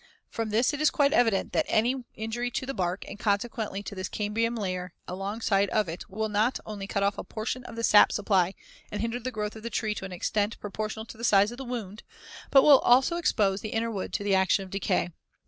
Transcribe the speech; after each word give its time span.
From 0.31 0.49
this 0.49 0.73
it 0.73 0.81
is 0.81 0.89
quite 0.89 1.13
evident 1.13 1.53
that 1.53 1.67
any 1.69 2.03
injury 2.15 2.49
to 2.49 2.65
the 2.65 2.73
bark, 2.73 3.05
and 3.07 3.19
consequently 3.19 3.83
to 3.83 3.93
this 3.93 4.09
cambium 4.09 4.55
layer 4.55 4.93
alongside 5.07 5.69
of 5.69 5.87
it, 5.87 6.09
will 6.09 6.27
not 6.27 6.59
only 6.65 6.87
cut 6.87 7.03
off 7.03 7.19
a 7.19 7.23
portion 7.23 7.63
of 7.65 7.75
the 7.75 7.83
sap 7.83 8.11
supply 8.11 8.55
and 8.91 9.01
hinder 9.01 9.19
the 9.19 9.29
growth 9.29 9.55
of 9.55 9.61
the 9.61 9.69
tree 9.69 9.93
to 9.93 10.05
an 10.05 10.11
extent 10.11 10.59
proportional 10.59 11.05
to 11.05 11.19
the 11.19 11.23
size 11.23 11.51
of 11.51 11.59
the 11.59 11.63
wound, 11.65 12.01
but 12.49 12.63
will 12.63 12.79
also 12.79 13.17
expose 13.17 13.61
the 13.61 13.69
inner 13.73 13.91
wood 13.91 14.11
to 14.13 14.23
the 14.23 14.33
action 14.33 14.63
of 14.63 14.71
decay. 14.71 15.11